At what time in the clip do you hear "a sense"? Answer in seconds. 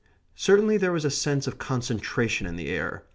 1.05-1.45